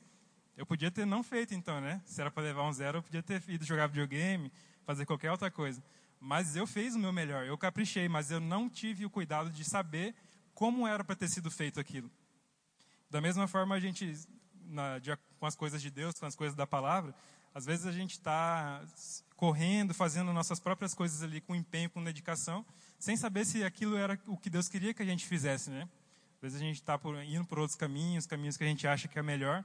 [0.57, 2.01] Eu podia ter não feito então, né?
[2.05, 4.51] Se era para levar um zero, eu podia ter ido jogar videogame,
[4.85, 5.81] fazer qualquer outra coisa.
[6.19, 9.63] Mas eu fiz o meu melhor, eu caprichei, mas eu não tive o cuidado de
[9.63, 10.13] saber
[10.53, 12.11] como era para ter sido feito aquilo.
[13.09, 14.13] Da mesma forma, a gente,
[14.71, 17.13] na, de, com as coisas de Deus, com as coisas da palavra,
[17.53, 18.81] às vezes a gente está
[19.35, 22.65] correndo, fazendo nossas próprias coisas ali com empenho, com dedicação,
[22.99, 25.89] sem saber se aquilo era o que Deus queria que a gente fizesse, né?
[26.35, 29.19] Às vezes a gente está indo por outros caminhos, caminhos que a gente acha que
[29.19, 29.63] é melhor,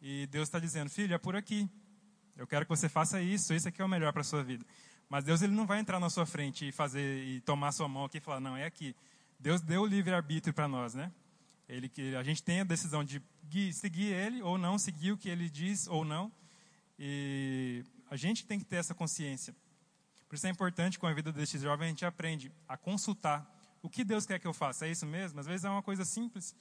[0.00, 1.68] e Deus está dizendo, filho, é por aqui.
[2.36, 4.64] Eu quero que você faça isso, isso aqui é o melhor para a sua vida.
[5.08, 8.06] Mas Deus ele não vai entrar na sua frente e fazer e tomar sua mão
[8.06, 8.96] aqui e falar, não, é aqui.
[9.38, 11.12] Deus deu o livre-arbítrio para nós, né?
[11.68, 13.20] Ele, a gente tem a decisão de
[13.72, 16.32] seguir Ele ou não, seguir o que Ele diz ou não.
[16.98, 19.54] E a gente tem que ter essa consciência.
[20.28, 23.50] Por isso é importante, com a vida destes jovens, a gente aprende a consultar
[23.82, 24.86] o que Deus quer que eu faça?
[24.86, 25.40] É isso mesmo?
[25.40, 26.54] Às vezes é uma coisa simples,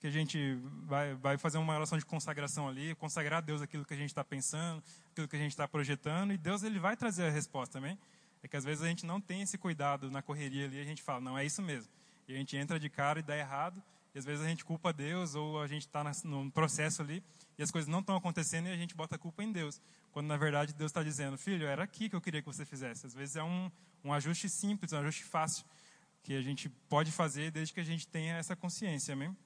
[0.00, 3.84] que a gente vai, vai fazer uma oração de consagração ali, consagrar a Deus aquilo
[3.84, 6.96] que a gente está pensando, aquilo que a gente está projetando, e Deus ele vai
[6.96, 7.98] trazer a resposta também.
[8.42, 11.02] É que às vezes a gente não tem esse cuidado na correria ali, a gente
[11.02, 11.90] fala, não, é isso mesmo.
[12.26, 13.82] E a gente entra de cara e dá errado,
[14.14, 17.22] e às vezes a gente culpa Deus, ou a gente está num processo ali,
[17.58, 19.80] e as coisas não estão acontecendo, e a gente bota a culpa em Deus.
[20.12, 23.06] Quando na verdade Deus está dizendo, filho, era aqui que eu queria que você fizesse.
[23.06, 23.70] Às vezes é um,
[24.04, 25.64] um ajuste simples, um ajuste fácil
[26.22, 29.36] que a gente pode fazer desde que a gente tenha essa consciência, amém?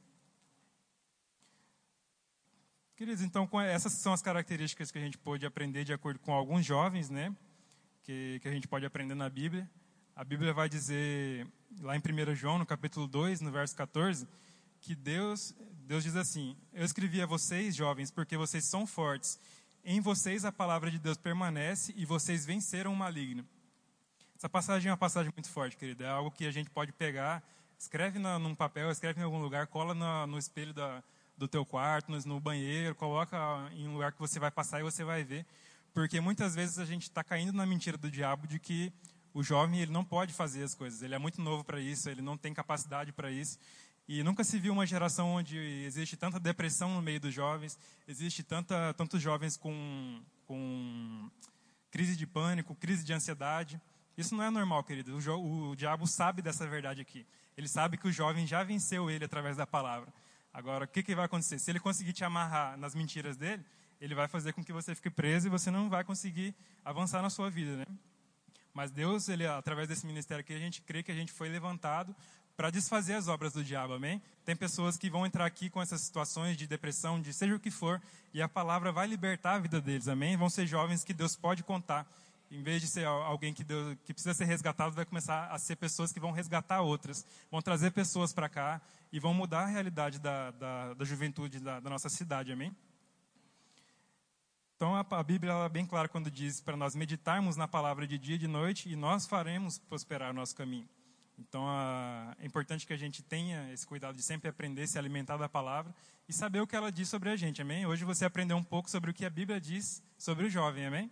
[2.95, 6.67] Queridos, então essas são as características que a gente pôde aprender de acordo com alguns
[6.67, 7.35] jovens, né?
[8.03, 9.71] Que, que a gente pode aprender na Bíblia.
[10.15, 11.47] A Bíblia vai dizer,
[11.81, 14.27] lá em 1 João, no capítulo 2, no verso 14,
[14.81, 15.55] que Deus,
[15.87, 19.39] Deus diz assim: Eu escrevi a vocês, jovens, porque vocês são fortes.
[19.85, 23.47] Em vocês a palavra de Deus permanece e vocês venceram o maligno.
[24.37, 26.05] Essa passagem é uma passagem muito forte, querido.
[26.05, 27.43] É algo que a gente pode pegar,
[27.79, 31.03] escreve na, num papel, escreve em algum lugar, cola no, no espelho da,
[31.37, 33.37] do teu quarto, no, no banheiro, coloca
[33.73, 35.47] em um lugar que você vai passar e você vai ver.
[35.95, 38.93] Porque muitas vezes a gente está caindo na mentira do diabo de que
[39.33, 42.21] o jovem ele não pode fazer as coisas, ele é muito novo para isso, ele
[42.23, 43.59] não tem capacidade para isso.
[44.09, 48.43] E nunca se viu uma geração onde existe tanta depressão no meio dos jovens, existe
[48.43, 51.31] tanta, tantos jovens com, com
[51.91, 53.79] crise de pânico, crise de ansiedade.
[54.17, 55.15] Isso não é normal, querido.
[55.15, 57.27] O, o diabo sabe dessa verdade aqui.
[57.55, 60.11] Ele sabe que o jovem já venceu ele através da palavra.
[60.55, 61.59] Agora, o que, que vai acontecer?
[61.59, 63.63] Se ele conseguir te amarrar nas mentiras dele,
[64.01, 67.29] ele vai fazer com que você fique preso e você não vai conseguir avançar na
[67.29, 67.85] sua vida, né?
[68.73, 72.15] Mas Deus, ele, através desse ministério aqui, a gente crê que a gente foi levantado
[72.59, 74.21] para desfazer as obras do diabo, amém?
[74.45, 77.71] Tem pessoas que vão entrar aqui com essas situações de depressão, de seja o que
[77.71, 78.03] for,
[78.35, 80.37] e a palavra vai libertar a vida deles, amém?
[80.37, 82.05] Vão ser jovens que Deus pode contar.
[82.51, 85.77] Em vez de ser alguém que, Deus, que precisa ser resgatado, vai começar a ser
[85.77, 88.81] pessoas que vão resgatar outras, vão trazer pessoas para cá
[89.13, 92.75] e vão mudar a realidade da, da, da juventude da, da nossa cidade, amém?
[94.75, 98.35] Então a, Bíblia é bem clara quando diz para nós meditarmos na palavra de dia
[98.35, 100.89] e de noite e nós faremos prosperar o nosso caminho.
[101.39, 105.37] Então a, é importante que a gente tenha esse cuidado de sempre aprender, se alimentar
[105.37, 105.95] da palavra
[106.29, 107.87] e saber o que ela diz sobre a gente, amém?
[107.87, 111.11] Hoje você aprendeu um pouco sobre o que a Bíblia diz sobre o jovem, amém?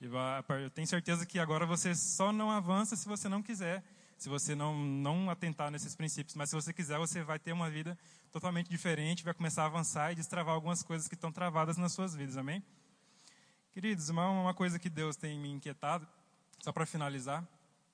[0.00, 3.84] Eu tenho certeza que agora você só não avança se você não quiser,
[4.16, 6.34] se você não, não atentar nesses princípios.
[6.34, 7.98] Mas se você quiser, você vai ter uma vida
[8.30, 12.14] totalmente diferente, vai começar a avançar e destravar algumas coisas que estão travadas nas suas
[12.14, 12.62] vidas, amém?
[13.72, 16.06] Queridos, uma, uma coisa que Deus tem me inquietado,
[16.60, 17.46] só para finalizar,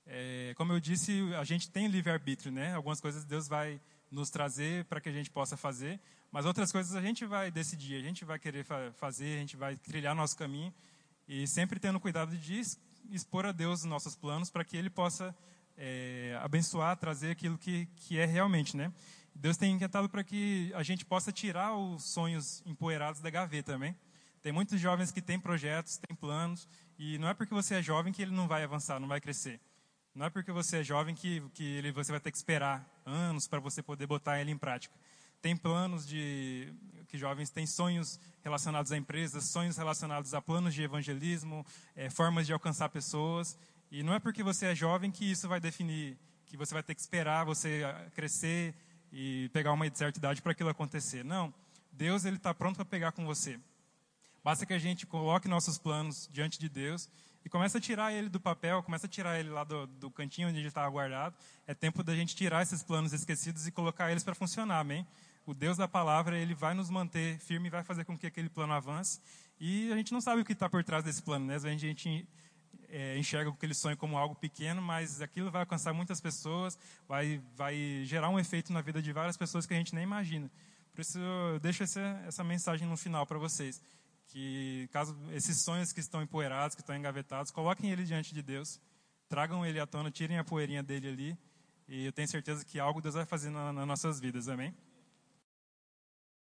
[0.07, 2.73] é, como eu disse, a gente tem livre-arbítrio, né?
[2.73, 3.79] Algumas coisas Deus vai
[4.11, 5.99] nos trazer para que a gente possa fazer,
[6.31, 9.57] mas outras coisas a gente vai decidir, a gente vai querer fa fazer, a gente
[9.57, 10.73] vai trilhar nosso caminho
[11.27, 12.61] e sempre tendo cuidado de
[13.09, 15.35] expor a Deus os nossos planos para que Ele possa
[15.75, 18.93] é, abençoar, trazer aquilo que, que é realmente, né?
[19.33, 23.95] Deus tem inquietado para que a gente possa tirar os sonhos empoeirados da gaveta também.
[24.41, 28.13] Tem muitos jovens que têm projetos, têm planos, e não é porque você é jovem
[28.13, 29.59] que ele não vai avançar, não vai crescer.
[30.15, 33.49] Não é porque você é jovem que, que ele, você vai ter que esperar anos
[33.49, 34.95] para você poder botar ele em prática.
[35.41, 36.73] Tem planos de
[37.09, 41.65] que jovens têm sonhos relacionados a empresas, sonhos relacionados a planos de evangelismo,
[41.97, 43.57] é, formas de alcançar pessoas.
[43.91, 46.95] E não é porque você é jovem que isso vai definir que você vai ter
[46.95, 48.73] que esperar você ah, crescer
[49.11, 51.25] e pegar uma certa idade para aquilo acontecer.
[51.25, 51.53] Não.
[51.91, 53.59] Deus ele está pronto para pegar com você.
[54.41, 57.09] Basta que a gente coloque nossos planos diante de Deus
[57.45, 60.49] e comece a tirar ele do papel, comece a tirar ele lá do, do cantinho
[60.49, 61.35] onde ele estava guardado.
[61.67, 65.05] É tempo da gente tirar esses planos esquecidos e colocar eles para funcionar, amém?
[65.45, 68.73] O Deus da palavra, ele vai nos manter firme vai fazer com que aquele plano
[68.73, 69.21] avance.
[69.59, 71.53] E a gente não sabe o que está por trás desse plano, né?
[71.53, 72.27] Vezes a gente
[72.89, 78.01] é, enxerga aquele sonho como algo pequeno, mas aquilo vai alcançar muitas pessoas, vai, vai
[78.05, 80.49] gerar um efeito na vida de várias pessoas que a gente nem imagina.
[80.95, 83.79] Por isso, eu deixo essa, essa mensagem no final para vocês
[84.35, 88.81] que caso esses sonhos que estão empoeirados, que estão engavetados, coloquem ele diante de Deus,
[89.29, 91.37] tragam ele à tona, tirem a poeirinha dele ali,
[91.87, 94.75] e eu tenho certeza que algo Deus vai fazer nas nossas vidas, amém?